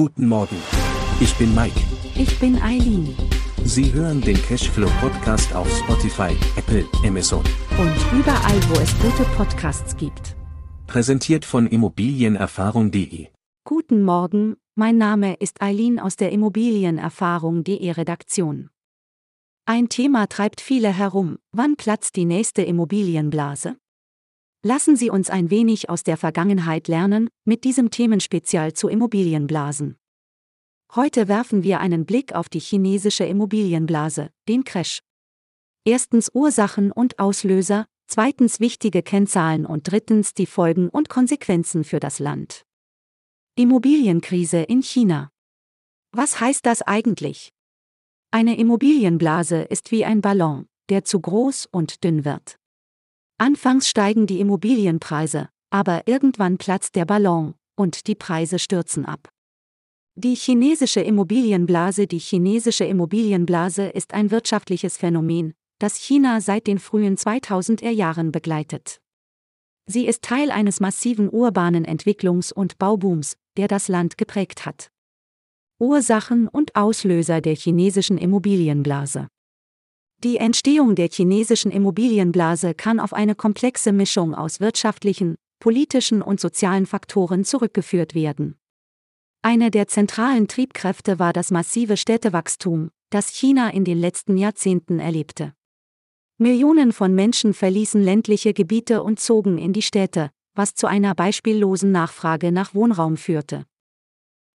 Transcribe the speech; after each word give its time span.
Guten 0.00 0.28
Morgen. 0.28 0.56
Ich 1.20 1.34
bin 1.36 1.54
Mike. 1.54 1.78
Ich 2.14 2.38
bin 2.38 2.56
Eileen. 2.62 3.14
Sie 3.64 3.92
hören 3.92 4.22
den 4.22 4.40
Cashflow 4.40 4.88
Podcast 4.98 5.54
auf 5.54 5.70
Spotify, 5.76 6.34
Apple, 6.56 6.86
Amazon. 7.04 7.44
Und 7.78 8.18
überall, 8.18 8.58
wo 8.70 8.80
es 8.80 8.98
gute 8.98 9.28
Podcasts 9.36 9.94
gibt. 9.98 10.36
Präsentiert 10.86 11.44
von 11.44 11.66
Immobilienerfahrung.de. 11.66 13.26
Guten 13.64 14.02
Morgen, 14.02 14.56
mein 14.74 14.96
Name 14.96 15.34
ist 15.34 15.60
Eileen 15.60 16.00
aus 16.00 16.16
der 16.16 16.32
Immobilienerfahrung.de 16.32 17.90
Redaktion. 17.90 18.70
Ein 19.66 19.90
Thema 19.90 20.28
treibt 20.28 20.62
viele 20.62 20.96
herum. 20.96 21.36
Wann 21.52 21.76
platzt 21.76 22.16
die 22.16 22.24
nächste 22.24 22.62
Immobilienblase? 22.62 23.76
Lassen 24.62 24.94
Sie 24.94 25.08
uns 25.08 25.30
ein 25.30 25.48
wenig 25.48 25.88
aus 25.88 26.02
der 26.02 26.18
Vergangenheit 26.18 26.86
lernen, 26.86 27.30
mit 27.46 27.64
diesem 27.64 27.90
Themenspezial 27.90 28.74
zu 28.74 28.88
Immobilienblasen. 28.88 29.96
Heute 30.94 31.28
werfen 31.28 31.62
wir 31.62 31.80
einen 31.80 32.04
Blick 32.04 32.34
auf 32.34 32.50
die 32.50 32.60
chinesische 32.60 33.24
Immobilienblase, 33.24 34.30
den 34.48 34.64
Crash. 34.64 35.00
Erstens 35.86 36.30
Ursachen 36.34 36.92
und 36.92 37.18
Auslöser, 37.18 37.86
zweitens 38.06 38.60
wichtige 38.60 39.02
Kennzahlen 39.02 39.64
und 39.64 39.90
drittens 39.90 40.34
die 40.34 40.44
Folgen 40.44 40.90
und 40.90 41.08
Konsequenzen 41.08 41.82
für 41.82 42.00
das 42.00 42.18
Land. 42.18 42.66
Immobilienkrise 43.56 44.58
in 44.58 44.82
China. 44.82 45.30
Was 46.12 46.38
heißt 46.38 46.66
das 46.66 46.82
eigentlich? 46.82 47.50
Eine 48.30 48.58
Immobilienblase 48.58 49.62
ist 49.62 49.90
wie 49.90 50.04
ein 50.04 50.20
Ballon, 50.20 50.66
der 50.90 51.04
zu 51.04 51.18
groß 51.18 51.66
und 51.72 52.04
dünn 52.04 52.26
wird. 52.26 52.59
Anfangs 53.40 53.88
steigen 53.88 54.26
die 54.26 54.38
Immobilienpreise, 54.38 55.48
aber 55.70 56.02
irgendwann 56.04 56.58
platzt 56.58 56.94
der 56.94 57.06
Ballon 57.06 57.54
und 57.74 58.06
die 58.06 58.14
Preise 58.14 58.58
stürzen 58.58 59.06
ab. 59.06 59.30
Die 60.14 60.34
chinesische 60.34 61.00
Immobilienblase 61.00 62.06
Die 62.06 62.18
chinesische 62.18 62.84
Immobilienblase 62.84 63.84
ist 63.84 64.12
ein 64.12 64.30
wirtschaftliches 64.30 64.98
Phänomen, 64.98 65.54
das 65.78 65.96
China 65.96 66.42
seit 66.42 66.66
den 66.66 66.78
frühen 66.78 67.16
2000er 67.16 67.88
Jahren 67.88 68.30
begleitet. 68.30 69.00
Sie 69.86 70.06
ist 70.06 70.20
Teil 70.20 70.50
eines 70.50 70.80
massiven 70.80 71.30
urbanen 71.32 71.86
Entwicklungs- 71.86 72.52
und 72.52 72.76
Baubooms, 72.76 73.38
der 73.56 73.68
das 73.68 73.88
Land 73.88 74.18
geprägt 74.18 74.66
hat. 74.66 74.90
Ursachen 75.78 76.46
und 76.46 76.76
Auslöser 76.76 77.40
der 77.40 77.56
chinesischen 77.56 78.18
Immobilienblase 78.18 79.28
die 80.22 80.36
Entstehung 80.36 80.94
der 80.94 81.08
chinesischen 81.08 81.70
Immobilienblase 81.70 82.74
kann 82.74 83.00
auf 83.00 83.14
eine 83.14 83.34
komplexe 83.34 83.90
Mischung 83.92 84.34
aus 84.34 84.60
wirtschaftlichen, 84.60 85.36
politischen 85.60 86.20
und 86.20 86.40
sozialen 86.40 86.84
Faktoren 86.86 87.44
zurückgeführt 87.44 88.14
werden. 88.14 88.56
Eine 89.42 89.70
der 89.70 89.88
zentralen 89.88 90.46
Triebkräfte 90.46 91.18
war 91.18 91.32
das 91.32 91.50
massive 91.50 91.96
Städtewachstum, 91.96 92.90
das 93.08 93.28
China 93.28 93.70
in 93.70 93.84
den 93.84 93.98
letzten 93.98 94.36
Jahrzehnten 94.36 94.98
erlebte. 94.98 95.54
Millionen 96.36 96.92
von 96.92 97.14
Menschen 97.14 97.54
verließen 97.54 98.02
ländliche 98.02 98.52
Gebiete 98.52 99.02
und 99.02 99.20
zogen 99.20 99.56
in 99.56 99.72
die 99.72 99.82
Städte, 99.82 100.30
was 100.54 100.74
zu 100.74 100.86
einer 100.86 101.14
beispiellosen 101.14 101.92
Nachfrage 101.92 102.52
nach 102.52 102.74
Wohnraum 102.74 103.16
führte. 103.16 103.64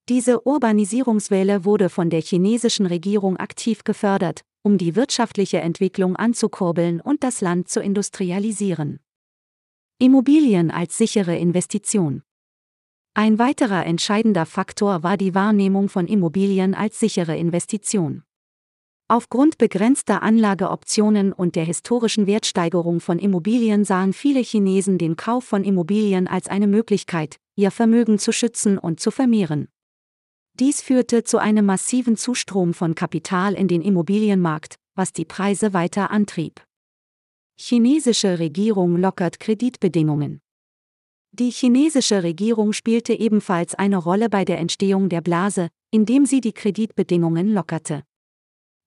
Diese 0.10 0.46
Urbanisierungswelle 0.46 1.66
wurde 1.66 1.90
von 1.90 2.12
der 2.12 2.22
chinesischen 2.22 2.86
Regierung 2.86 3.38
aktiv 3.38 3.84
gefördert, 3.84 4.42
um 4.66 4.80
die 4.80 4.96
wirtschaftliche 4.96 5.60
Entwicklung 5.60 6.16
anzukurbeln 6.16 7.00
und 7.00 7.24
das 7.24 7.40
Land 7.40 7.70
zu 7.70 7.82
industrialisieren. 7.82 9.00
Immobilien 10.00 10.72
als 10.72 10.98
sichere 10.98 11.38
Investition. 11.38 12.24
Ein 13.14 13.38
weiterer 13.38 13.86
entscheidender 13.86 14.48
Faktor 14.48 15.04
war 15.04 15.18
die 15.18 15.36
Wahrnehmung 15.36 15.88
von 15.88 16.08
Immobilien 16.08 16.74
als 16.74 17.00
sichere 17.00 17.38
Investition. 17.38 18.24
Aufgrund 19.08 19.60
begrenzter 19.60 20.24
Anlageoptionen 20.24 21.32
und 21.32 21.56
der 21.56 21.66
historischen 21.66 22.26
Wertsteigerung 22.26 23.02
von 23.02 23.20
Immobilien 23.20 23.86
sahen 23.86 24.14
viele 24.14 24.40
Chinesen 24.40 24.98
den 24.98 25.16
Kauf 25.16 25.44
von 25.44 25.64
Immobilien 25.64 26.28
als 26.28 26.48
eine 26.48 26.66
Möglichkeit, 26.66 27.38
ihr 27.56 27.70
Vermögen 27.70 28.18
zu 28.18 28.32
schützen 28.32 28.80
und 28.80 29.00
zu 29.00 29.12
vermehren. 29.12 29.68
Dies 30.60 30.82
führte 30.82 31.26
zu 31.26 31.38
einem 31.38 31.66
massiven 31.66 32.16
Zustrom 32.16 32.74
von 32.74 32.96
Kapital 32.96 33.56
in 33.56 33.68
den 33.68 33.82
Immobilienmarkt, 33.82 34.76
was 34.96 35.12
die 35.12 35.26
Preise 35.26 35.74
weiter 35.74 36.12
antrieb. 36.12 36.64
Chinesische 37.58 38.40
Regierung 38.40 38.96
lockert 38.96 39.42
Kreditbedingungen. 39.42 40.40
Die 41.34 41.50
chinesische 41.50 42.24
Regierung 42.24 42.72
spielte 42.72 43.14
ebenfalls 43.14 43.76
eine 43.76 43.98
Rolle 43.98 44.30
bei 44.30 44.46
der 44.46 44.60
Entstehung 44.60 45.10
der 45.10 45.20
Blase, 45.20 45.68
indem 45.92 46.26
sie 46.26 46.40
die 46.40 46.54
Kreditbedingungen 46.54 47.54
lockerte. 47.54 48.04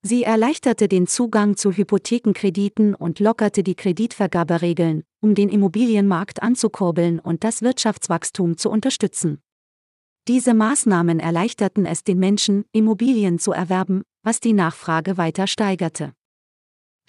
Sie 0.01 0.23
erleichterte 0.23 0.89
den 0.89 1.07
Zugang 1.07 1.59
zu 1.59 1.73
Hypothekenkrediten 1.73 2.95
und 2.95 3.21
lockerte 3.21 3.63
die 3.63 3.75
Kreditvergaberegeln, 3.75 5.03
um 5.21 5.35
den 5.35 5.51
Immobilienmarkt 5.51 6.43
anzukurbeln 6.43 7.19
und 7.19 7.45
das 7.45 7.61
Wirtschaftswachstum 7.61 8.57
zu 8.57 8.71
unterstützen. 8.71 9.43
Diese 10.29 10.53
Maßnahmen 10.53 11.21
erleichterten 11.21 11.87
es 11.87 12.05
den 12.05 12.19
Menschen, 12.19 12.67
Immobilien 12.73 13.39
zu 13.39 13.53
erwerben, 13.53 14.03
was 14.23 14.41
die 14.41 14.53
Nachfrage 14.53 15.17
weiter 15.17 15.47
steigerte. 15.47 16.13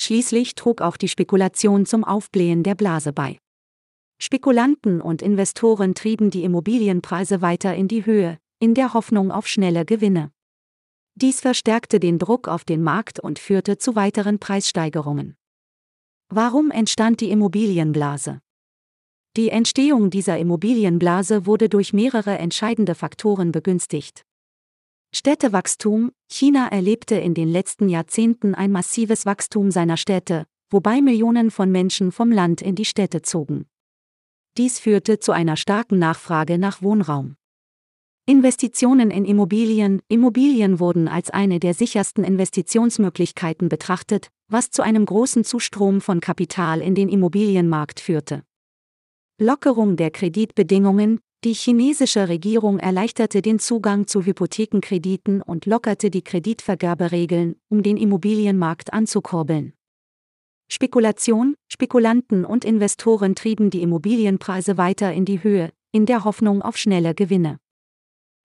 Schließlich 0.02 0.56
trug 0.56 0.80
auch 0.82 0.96
die 0.96 1.10
Spekulation 1.10 1.86
zum 1.86 2.06
Aufblähen 2.06 2.64
der 2.64 2.76
Blase 2.76 3.12
bei. 3.12 3.38
Spekulanten 4.22 5.02
und 5.02 5.22
Investoren 5.22 5.96
trieben 5.96 6.30
die 6.30 6.46
Immobilienpreise 6.46 7.42
weiter 7.42 7.76
in 7.76 7.90
die 7.90 8.06
Höhe, 8.06 8.38
in 8.60 8.74
der 8.74 8.94
Hoffnung 8.94 9.32
auf 9.32 9.48
schnelle 9.48 9.84
Gewinne. 9.84 10.32
Dies 11.16 11.42
verstärkte 11.42 12.00
den 12.00 12.20
Druck 12.20 12.48
auf 12.48 12.64
den 12.64 12.82
Markt 12.82 13.20
und 13.20 13.38
führte 13.38 13.78
zu 13.78 13.98
weiteren 13.98 14.40
Preissteigerungen. 14.40 15.36
Warum 16.30 16.72
entstand 16.72 17.20
die 17.20 17.32
Immobilienblase? 17.32 18.40
Die 19.40 19.52
Entstehung 19.52 20.10
dieser 20.10 20.38
Immobilienblase 20.38 21.46
wurde 21.46 21.70
durch 21.70 21.94
mehrere 21.94 22.38
entscheidende 22.38 22.94
Faktoren 22.94 23.54
begünstigt. 23.54 24.26
Städtewachstum 25.16 26.12
China 26.30 26.68
erlebte 26.68 27.16
in 27.16 27.34
den 27.34 27.48
letzten 27.48 27.88
Jahrzehnten 27.88 28.54
ein 28.54 28.70
massives 28.70 29.26
Wachstum 29.26 29.72
seiner 29.72 29.96
Städte, 29.96 30.46
wobei 30.70 31.00
Millionen 31.00 31.52
von 31.52 31.72
Menschen 31.72 32.12
vom 32.12 32.34
Land 32.34 32.62
in 32.62 32.76
die 32.76 32.84
Städte 32.84 33.22
zogen. 33.22 33.66
Dies 34.58 34.78
führte 34.78 35.20
zu 35.20 35.32
einer 35.32 35.56
starken 35.56 36.00
Nachfrage 36.00 36.58
nach 36.58 36.82
Wohnraum. 36.82 37.38
Investitionen 38.26 39.10
in 39.10 39.24
Immobilien 39.24 40.02
Immobilien 40.10 40.82
wurden 40.82 41.08
als 41.08 41.30
eine 41.30 41.62
der 41.62 41.74
sichersten 41.74 42.26
Investitionsmöglichkeiten 42.26 43.70
betrachtet, 43.70 44.32
was 44.50 44.70
zu 44.70 44.82
einem 44.82 45.06
großen 45.06 45.46
Zustrom 45.46 46.02
von 46.02 46.20
Kapital 46.20 46.82
in 46.82 46.94
den 46.94 47.08
Immobilienmarkt 47.08 48.02
führte. 48.02 48.44
Lockerung 49.42 49.96
der 49.96 50.12
Kreditbedingungen, 50.12 51.22
die 51.46 51.54
chinesische 51.54 52.28
Regierung 52.28 52.78
erleichterte 52.78 53.42
den 53.42 53.58
Zugang 53.58 54.06
zu 54.06 54.26
Hypothekenkrediten 54.26 55.42
und 55.42 55.66
lockerte 55.66 56.12
die 56.12 56.24
Kreditvergaberegeln, 56.24 57.56
um 57.70 57.82
den 57.82 57.96
Immobilienmarkt 57.96 58.92
anzukurbeln. 58.92 59.72
Spekulation, 60.70 61.56
Spekulanten 61.72 62.44
und 62.44 62.66
Investoren 62.66 63.34
trieben 63.34 63.70
die 63.70 63.82
Immobilienpreise 63.82 64.78
weiter 64.78 65.14
in 65.14 65.24
die 65.24 65.42
Höhe, 65.42 65.72
in 65.94 66.06
der 66.06 66.26
Hoffnung 66.26 66.62
auf 66.62 66.76
schnelle 66.76 67.16
Gewinne. 67.16 67.60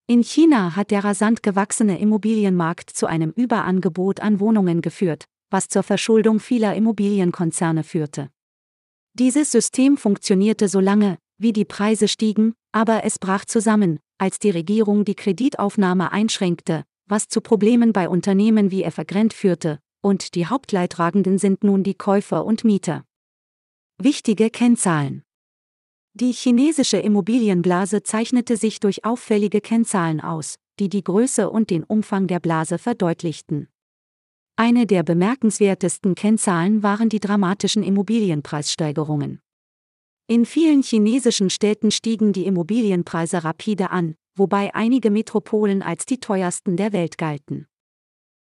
In 0.06 0.22
China 0.22 0.76
hat 0.76 0.92
der 0.92 1.02
rasant 1.02 1.42
gewachsene 1.42 1.98
Immobilienmarkt 1.98 2.90
zu 2.90 3.06
einem 3.06 3.30
Überangebot 3.30 4.20
an 4.20 4.38
Wohnungen 4.38 4.80
geführt, 4.80 5.24
was 5.50 5.66
zur 5.66 5.82
Verschuldung 5.82 6.38
vieler 6.38 6.76
Immobilienkonzerne 6.76 7.82
führte. 7.82 8.30
Dieses 9.16 9.52
System 9.52 9.96
funktionierte 9.96 10.68
so 10.68 10.80
lange, 10.80 11.18
wie 11.38 11.52
die 11.52 11.64
Preise 11.64 12.08
stiegen, 12.08 12.54
aber 12.72 13.04
es 13.04 13.20
brach 13.20 13.44
zusammen, 13.44 14.00
als 14.18 14.40
die 14.40 14.50
Regierung 14.50 15.04
die 15.04 15.14
Kreditaufnahme 15.14 16.10
einschränkte, 16.10 16.82
was 17.06 17.28
zu 17.28 17.40
Problemen 17.40 17.92
bei 17.92 18.08
Unternehmen 18.08 18.72
wie 18.72 18.82
Evergrande 18.82 19.34
führte, 19.34 19.78
und 20.02 20.34
die 20.34 20.46
Hauptleidtragenden 20.46 21.38
sind 21.38 21.62
nun 21.62 21.84
die 21.84 21.94
Käufer 21.94 22.44
und 22.44 22.64
Mieter. 22.64 23.04
Wichtige 23.98 24.50
Kennzahlen 24.50 25.22
Die 26.14 26.32
chinesische 26.32 26.98
Immobilienblase 26.98 28.02
zeichnete 28.02 28.56
sich 28.56 28.80
durch 28.80 29.04
auffällige 29.04 29.60
Kennzahlen 29.60 30.20
aus, 30.20 30.56
die 30.80 30.88
die 30.88 31.04
Größe 31.04 31.48
und 31.50 31.70
den 31.70 31.84
Umfang 31.84 32.26
der 32.26 32.40
Blase 32.40 32.78
verdeutlichten. 32.78 33.68
Eine 34.56 34.86
der 34.86 35.02
bemerkenswertesten 35.02 36.14
Kennzahlen 36.14 36.84
waren 36.84 37.08
die 37.08 37.18
dramatischen 37.18 37.82
Immobilienpreissteigerungen. 37.82 39.40
In 40.28 40.46
vielen 40.46 40.82
chinesischen 40.82 41.50
Städten 41.50 41.90
stiegen 41.90 42.32
die 42.32 42.46
Immobilienpreise 42.46 43.42
rapide 43.42 43.90
an, 43.90 44.14
wobei 44.36 44.72
einige 44.72 45.10
Metropolen 45.10 45.82
als 45.82 46.06
die 46.06 46.20
teuersten 46.20 46.76
der 46.76 46.92
Welt 46.92 47.18
galten. 47.18 47.66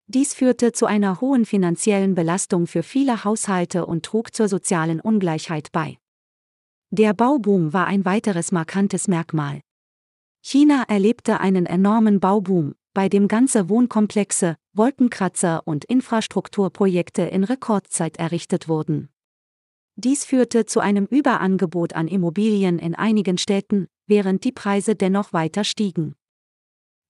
Dies 0.07 0.33
führte 0.33 0.73
zu 0.73 0.85
einer 0.85 1.21
hohen 1.21 1.45
finanziellen 1.45 2.13
Belastung 2.13 2.67
für 2.67 2.83
viele 2.83 3.23
Haushalte 3.23 3.85
und 3.85 4.03
trug 4.03 4.35
zur 4.35 4.49
sozialen 4.49 4.99
Ungleichheit 4.99 5.71
bei. 5.71 5.97
Der 6.89 7.13
Bauboom 7.13 7.71
war 7.71 7.87
ein 7.87 8.03
weiteres 8.03 8.51
markantes 8.51 9.07
Merkmal. 9.07 9.61
China 10.41 10.83
erlebte 10.89 11.39
einen 11.39 11.65
enormen 11.65 12.19
Bauboom, 12.19 12.75
bei 12.93 13.07
dem 13.07 13.29
ganze 13.29 13.69
Wohnkomplexe, 13.69 14.57
Wolkenkratzer 14.73 15.63
und 15.65 15.83
Infrastrukturprojekte 15.85 17.23
in 17.23 17.43
Rekordzeit 17.43 18.17
errichtet 18.17 18.67
wurden. 18.67 19.09
Dies 19.95 20.23
führte 20.23 20.65
zu 20.65 20.79
einem 20.79 21.05
Überangebot 21.05 21.93
an 21.93 22.07
Immobilien 22.07 22.79
in 22.79 22.95
einigen 22.95 23.37
Städten, 23.37 23.87
während 24.07 24.45
die 24.45 24.53
Preise 24.53 24.95
dennoch 24.95 25.33
weiter 25.33 25.63
stiegen. 25.63 26.15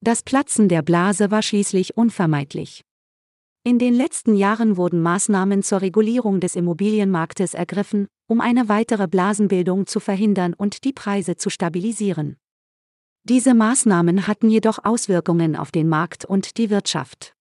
Das 0.02 0.24
Platzen 0.24 0.68
der 0.68 0.81
Blase 0.81 1.30
war 1.30 1.44
schließlich 1.44 1.96
unvermeidlich. 1.96 2.84
In 3.64 3.78
den 3.78 3.94
letzten 3.94 4.34
Jahren 4.36 4.75
wurden 4.75 5.04
Maßnahmen 5.04 5.62
zur 5.62 5.81
Regulierung 5.81 6.40
des 6.40 6.56
Immobilienmarktes 6.56 7.54
ergriffen, 7.54 8.07
um 8.28 8.42
eine 8.42 8.69
weitere 8.69 9.07
Blasenbildung 9.07 9.86
zu 9.86 10.00
verhindern 10.00 10.56
und 10.56 10.84
die 10.84 10.94
Preise 10.94 11.36
zu 11.36 11.52
stabilisieren. 11.52 12.38
Diese 13.24 13.54
Maßnahmen 13.54 14.25
hatten 14.25 14.50
jedoch 14.50 14.84
Auswirkungen 14.84 15.56
auf 15.56 15.69
den 15.69 15.88
Markt 15.88 16.25
und 16.25 16.57
die 16.57 16.72
Wirtschaft. 16.72 17.36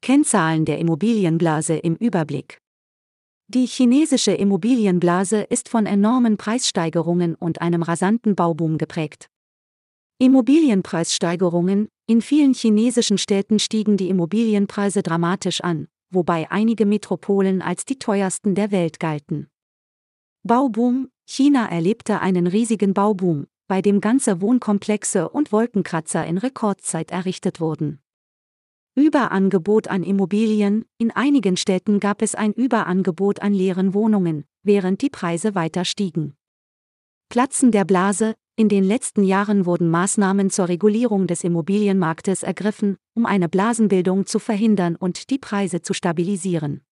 Kennzahlen 0.00 0.64
der 0.64 0.78
Immobilienblase 0.78 1.76
im 1.76 1.96
Überblick. 1.96 2.58
Die 3.48 3.66
chinesische 3.66 4.32
Immobilienblase 4.32 5.40
ist 5.40 5.68
von 5.68 5.86
enormen 5.86 6.36
Preissteigerungen 6.36 7.34
und 7.34 7.60
einem 7.60 7.82
rasanten 7.82 8.34
Bauboom 8.34 8.78
geprägt. 8.78 9.28
Immobilienpreissteigerungen, 10.18 11.88
in 12.06 12.22
vielen 12.22 12.54
chinesischen 12.54 13.18
Städten 13.18 13.58
stiegen 13.58 13.96
die 13.96 14.08
Immobilienpreise 14.08 15.02
dramatisch 15.02 15.62
an, 15.62 15.88
wobei 16.10 16.50
einige 16.50 16.86
Metropolen 16.86 17.62
als 17.62 17.84
die 17.84 17.98
teuersten 17.98 18.54
der 18.54 18.70
Welt 18.70 19.00
galten. 19.00 19.48
Bauboom, 20.42 21.08
China 21.26 21.68
erlebte 21.68 22.20
einen 22.20 22.46
riesigen 22.46 22.94
Bauboom, 22.94 23.46
bei 23.66 23.82
dem 23.82 24.00
ganze 24.00 24.40
Wohnkomplexe 24.40 25.28
und 25.28 25.52
Wolkenkratzer 25.52 26.24
in 26.26 26.38
Rekordzeit 26.38 27.10
errichtet 27.10 27.60
wurden. 27.60 28.00
Überangebot 28.98 29.88
an 29.88 30.02
Immobilien, 30.02 30.84
in 30.98 31.12
einigen 31.12 31.56
Städten 31.56 32.00
gab 32.00 32.20
es 32.20 32.34
ein 32.34 32.52
Überangebot 32.52 33.40
an 33.40 33.54
leeren 33.54 33.94
Wohnungen, 33.94 34.44
während 34.64 35.02
die 35.02 35.08
Preise 35.08 35.54
weiter 35.54 35.84
stiegen. 35.84 36.34
Platzen 37.28 37.70
der 37.70 37.84
Blase, 37.84 38.34
in 38.56 38.68
den 38.68 38.82
letzten 38.82 39.22
Jahren 39.22 39.66
wurden 39.66 39.88
Maßnahmen 39.88 40.50
zur 40.50 40.68
Regulierung 40.68 41.28
des 41.28 41.44
Immobilienmarktes 41.44 42.42
ergriffen, 42.42 42.96
um 43.14 43.24
eine 43.24 43.48
Blasenbildung 43.48 44.26
zu 44.26 44.40
verhindern 44.40 44.96
und 44.96 45.30
die 45.30 45.38
Preise 45.38 45.80
zu 45.80 45.94
stabilisieren. 45.94 46.82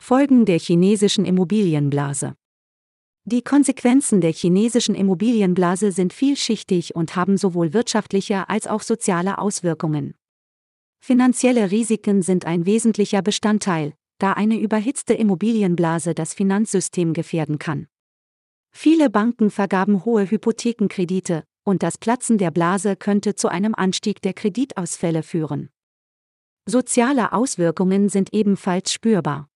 Folgen 0.00 0.44
der 0.44 0.60
chinesischen 0.60 1.24
Immobilienblase 1.24 2.34
die 3.30 3.42
Konsequenzen 3.42 4.22
der 4.22 4.32
chinesischen 4.32 4.94
Immobilienblase 4.94 5.92
sind 5.92 6.14
vielschichtig 6.14 6.96
und 6.96 7.14
haben 7.14 7.36
sowohl 7.36 7.74
wirtschaftliche 7.74 8.48
als 8.48 8.66
auch 8.66 8.80
soziale 8.80 9.36
Auswirkungen. 9.36 10.14
Finanzielle 11.00 11.70
Risiken 11.70 12.22
sind 12.22 12.44
ein 12.44 12.66
wesentlicher 12.66 13.22
Bestandteil, 13.22 13.94
da 14.18 14.32
eine 14.32 14.58
überhitzte 14.58 15.14
Immobilienblase 15.14 16.14
das 16.14 16.34
Finanzsystem 16.34 17.12
gefährden 17.12 17.58
kann. 17.58 17.86
Viele 18.70 19.10
Banken 19.10 19.50
vergaben 19.50 20.04
hohe 20.04 20.30
Hypothekenkredite, 20.30 21.44
und 21.64 21.82
das 21.82 21.98
Platzen 21.98 22.38
der 22.38 22.50
Blase 22.50 22.96
könnte 22.96 23.34
zu 23.34 23.48
einem 23.48 23.74
Anstieg 23.74 24.22
der 24.22 24.34
Kreditausfälle 24.34 25.22
führen. 25.22 25.70
Soziale 26.66 27.32
Auswirkungen 27.32 28.08
sind 28.08 28.34
ebenfalls 28.34 28.92
spürbar. 28.92 29.48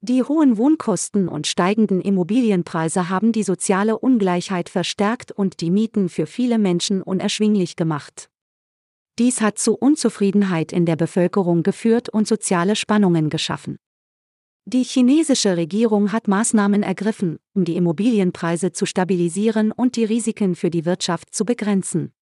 Die 0.00 0.24
hohen 0.24 0.56
Wohnkosten 0.56 1.28
und 1.28 1.46
steigenden 1.46 2.00
Immobilienpreise 2.00 3.08
haben 3.08 3.30
die 3.30 3.44
soziale 3.44 3.96
Ungleichheit 3.96 4.68
verstärkt 4.68 5.30
und 5.30 5.60
die 5.60 5.70
Mieten 5.70 6.08
für 6.08 6.26
viele 6.26 6.58
Menschen 6.58 7.02
unerschwinglich 7.02 7.76
gemacht. 7.76 8.28
Dies 9.18 9.42
hat 9.42 9.58
zu 9.58 9.74
Unzufriedenheit 9.74 10.72
in 10.72 10.86
der 10.86 10.96
Bevölkerung 10.96 11.62
geführt 11.62 12.08
und 12.08 12.26
soziale 12.26 12.76
Spannungen 12.76 13.28
geschaffen. 13.28 13.76
Die 14.64 14.84
chinesische 14.84 15.56
Regierung 15.56 16.12
hat 16.12 16.28
Maßnahmen 16.28 16.82
ergriffen, 16.82 17.38
um 17.52 17.64
die 17.64 17.76
Immobilienpreise 17.76 18.72
zu 18.72 18.86
stabilisieren 18.86 19.70
und 19.70 19.96
die 19.96 20.04
Risiken 20.04 20.54
für 20.54 20.70
die 20.70 20.86
Wirtschaft 20.86 21.34
zu 21.34 21.44
begrenzen. 21.44 22.12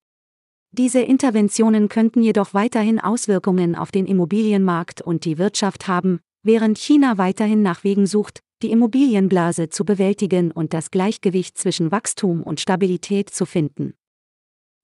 Diese 0.73 1.01
Interventionen 1.01 1.89
könnten 1.89 2.23
jedoch 2.23 2.55
weiterhin 2.55 2.99
Auswirkungen 2.99 3.75
auf 3.75 3.93
den 3.93 4.07
Immobilienmarkt 4.07 5.03
und 5.03 5.25
die 5.25 5.39
Wirtschaft 5.39 5.87
haben, 5.87 6.21
während 6.43 6.79
China 6.79 7.19
weiterhin 7.19 7.63
nach 7.63 7.85
Wegen 7.85 8.07
sucht, 8.07 8.41
die 8.63 8.71
Immobilienblase 8.71 9.69
zu 9.69 9.85
bewältigen 9.85 10.51
und 10.51 10.73
das 10.73 10.91
Gleichgewicht 10.91 11.57
zwischen 11.57 11.93
Wachstum 11.93 12.43
und 12.43 12.59
Stabilität 12.59 13.31
zu 13.31 13.47
finden. 13.47 13.95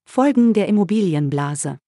Folgen 0.05 0.53
der 0.53 0.67
Immobilienblase 0.67 1.79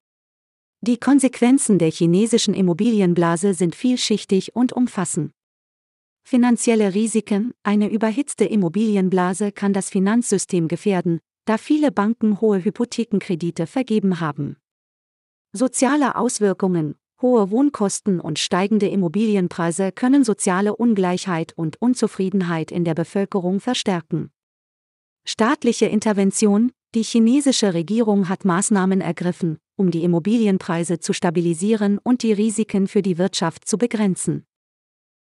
Die 0.82 0.98
Konsequenzen 0.98 1.78
der 1.78 1.92
chinesischen 1.92 2.54
Immobilienblase 2.54 3.54
sind 3.54 3.76
vielschichtig 3.76 4.56
und 4.56 4.72
umfassen. 4.72 5.34
Finanzielle 6.24 6.94
Risiken, 6.94 7.54
eine 7.64 7.90
überhitzte 7.90 8.46
Immobilienblase 8.46 9.52
kann 9.52 9.74
das 9.74 9.90
Finanzsystem 9.90 10.70
gefährden, 10.70 11.20
da 11.46 11.58
viele 11.58 11.92
Banken 11.92 12.40
hohe 12.40 12.64
Hypothekenkredite 12.64 13.68
vergeben 13.68 14.22
haben. 14.22 14.56
Soziale 15.52 16.16
Auswirkungen, 16.16 16.96
Hohe 17.22 17.52
Wohnkosten 17.52 18.22
und 18.22 18.40
steigende 18.40 18.88
Immobilienpreise 18.88 19.92
können 19.92 20.24
soziale 20.24 20.74
Ungleichheit 20.74 21.52
und 21.54 21.82
Unzufriedenheit 21.82 22.72
in 22.72 22.86
der 22.86 22.94
Bevölkerung 22.94 23.60
verstärken. 23.60 24.32
Staatliche 25.26 25.88
Intervention 25.88 26.72
Die 26.96 27.04
chinesische 27.04 27.74
Regierung 27.74 28.30
hat 28.30 28.46
Maßnahmen 28.46 29.02
ergriffen, 29.02 29.60
um 29.80 29.92
die 29.92 30.04
Immobilienpreise 30.04 31.00
zu 31.00 31.14
stabilisieren 31.14 31.98
und 31.98 32.22
die 32.22 32.34
Risiken 32.34 32.88
für 32.88 33.02
die 33.02 33.18
Wirtschaft 33.18 33.68
zu 33.68 33.78
begrenzen. 33.78 34.46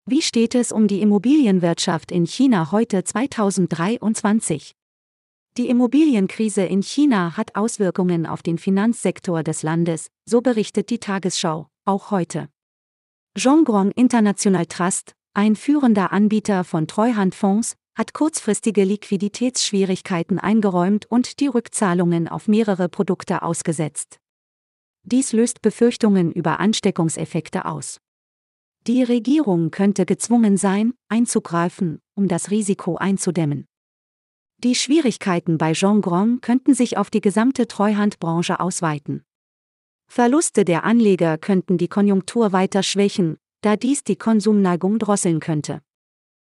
Wie 0.04 0.20
steht 0.20 0.54
es 0.54 0.72
um 0.72 0.88
die 0.88 1.00
Immobilienwirtschaft 1.00 2.12
in 2.12 2.26
China 2.26 2.70
heute 2.70 3.02
2023? 3.02 4.75
Die 5.56 5.69
Immobilienkrise 5.69 6.62
in 6.62 6.82
China 6.82 7.37
hat 7.37 7.56
Auswirkungen 7.56 8.26
auf 8.26 8.43
den 8.43 8.58
Finanzsektor 8.58 9.43
des 9.43 9.62
Landes, 9.62 10.08
so 10.28 10.40
berichtet 10.40 10.90
die 10.90 10.98
Tagesschau 10.98 11.69
auch 11.84 12.10
heute. 12.10 12.48
Zhongguang 13.38 13.90
International 13.93 14.66
Trust, 14.66 15.14
ein 15.34 15.56
führender 15.56 16.12
Anbieter 16.12 16.64
von 16.64 16.87
Treuhandfonds, 16.87 17.75
hat 17.94 18.14
kurzfristige 18.14 18.84
Liquiditätsschwierigkeiten 18.84 20.38
eingeräumt 20.38 21.06
und 21.06 21.40
die 21.40 21.48
Rückzahlungen 21.48 22.28
auf 22.28 22.48
mehrere 22.48 22.88
Produkte 22.88 23.43
ausgesetzt. 23.43 24.21
Dies 25.04 25.32
löst 25.32 25.62
Befürchtungen 25.62 26.32
über 26.32 26.60
Ansteckungseffekte 26.60 27.65
aus. 27.65 28.00
Die 28.86 29.03
Regierung 29.03 29.70
könnte 29.70 30.06
gezwungen 30.06 30.56
sein, 30.56 30.94
einzugreifen, 31.08 32.00
um 32.15 32.29
das 32.29 32.50
Risiko 32.50 32.96
einzudämmen. 32.96 33.67
Die 34.58 34.74
Schwierigkeiten 34.74 35.58
bei 35.58 35.72
Zhongguang 35.72 36.41
könnten 36.41 36.74
sich 36.74 36.96
auf 36.96 37.10
die 37.10 37.20
gesamte 37.20 37.67
Treuhandbranche 37.67 38.60
ausweiten. 38.60 39.24
Verluste 40.08 40.65
der 40.65 40.84
Anleger 40.84 41.38
könnten 41.38 41.79
die 41.79 41.88
Konjunktur 41.88 42.53
weiter 42.53 42.82
schwächen, 42.82 43.38
da 43.60 43.77
dies 43.77 44.05
die 44.05 44.17
Konsumneigung 44.17 44.98
drosseln 44.98 45.41
könnte. 45.41 45.81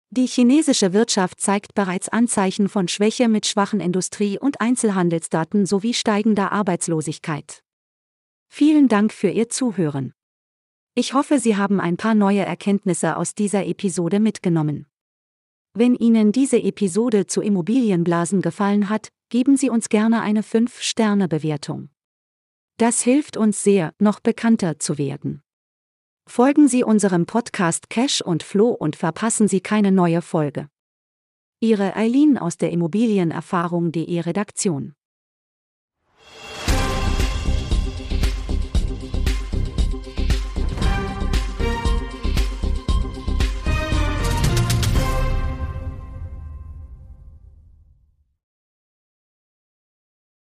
Die 0.09 0.25
chinesische 0.25 0.93
Wirtschaft 0.93 1.41
zeigt 1.41 1.73
bereits 1.73 2.07
Anzeichen 2.07 2.69
von 2.69 2.87
Schwäche 2.87 3.27
mit 3.27 3.45
schwachen 3.45 3.81
Industrie- 3.81 4.39
und 4.39 4.61
Einzelhandelsdaten 4.61 5.65
sowie 5.65 5.93
steigender 5.93 6.53
Arbeitslosigkeit. 6.53 7.61
Vielen 8.49 8.87
Dank 8.87 9.13
für 9.13 9.29
Ihr 9.29 9.49
Zuhören. 9.49 10.13
Ich 10.95 11.13
hoffe, 11.13 11.39
Sie 11.39 11.55
haben 11.55 11.79
ein 11.79 11.97
paar 11.97 12.15
neue 12.15 12.43
Erkenntnisse 12.43 13.17
aus 13.17 13.35
dieser 13.35 13.65
Episode 13.67 14.19
mitgenommen. 14.19 14.87
Wenn 15.73 15.93
Ihnen 15.93 16.31
diese 16.31 16.57
Episode 16.57 17.27
zu 17.27 17.41
Immobilienblasen 17.41 18.41
gefallen 18.41 18.89
hat, 18.89 19.09
geben 19.29 19.57
Sie 19.57 19.69
uns 19.69 19.89
gerne 19.89 20.21
eine 20.21 20.41
5-Sterne-Bewertung. 20.41 21.89
Das 22.77 23.01
hilft 23.01 23.37
uns 23.37 23.63
sehr, 23.63 23.93
noch 23.99 24.19
bekannter 24.19 24.79
zu 24.79 24.97
werden. 24.97 25.43
Folgen 26.27 26.67
Sie 26.67 26.83
unserem 26.83 27.25
Podcast 27.25 27.89
Cash 27.89 28.21
und 28.21 28.41
Flo 28.41 28.69
und 28.69 28.95
verpassen 28.95 29.47
Sie 29.47 29.61
keine 29.61 29.91
neue 29.91 30.21
Folge. 30.23 30.67
Ihre 31.59 31.95
Eileen 31.95 32.37
aus 32.37 32.57
der 32.57 32.71
Immobilienerfahrung.de 32.71 34.19
Redaktion 34.19 34.95